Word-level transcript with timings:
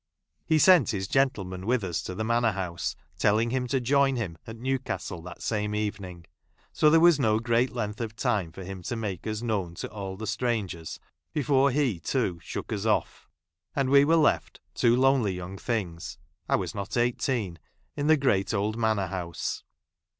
He 0.47 0.57
sent 0.57 0.89
his 0.89 1.07
gentleman 1.07 1.67
with 1.67 1.83
us 1.83 2.01
to 2.01 2.15
the 2.15 2.23
Manor 2.23 2.53
House, 2.53 2.95
telling 3.19 3.51
him 3.51 3.67
to 3.67 3.79
join 3.79 4.15
him 4.15 4.35
at 4.47 4.57
Newcastle 4.57 5.21
that 5.21 5.43
same 5.43 5.75
evening; 5.75 6.25
so 6.73 6.89
there 6.89 6.99
was 6.99 7.19
no 7.19 7.37
great 7.39 7.71
length 7.71 8.01
of 8.01 8.15
time 8.15 8.51
for 8.51 8.63
him 8.63 8.81
to 8.81 8.95
make 8.95 9.27
us 9.27 9.43
known 9.43 9.75
to 9.75 9.87
all 9.91 10.17
the 10.17 10.25
strangers 10.25 10.99
before 11.33 11.69
he, 11.69 11.99
too, 11.99 12.39
shook 12.41 12.73
us 12.73 12.87
off; 12.87 13.29
and 13.75 13.91
we 13.91 14.03
were 14.03 14.15
left, 14.15 14.59
two 14.73 14.95
lonely 14.95 15.33
young 15.33 15.55
things 15.59 16.17
(I 16.49 16.55
was 16.55 16.73
not 16.73 16.97
eighteen), 16.97 17.59
in 17.95 18.07
the 18.07 18.17
great 18.17 18.55
old 18.55 18.77
IManor 18.77 19.09
House. 19.09 19.61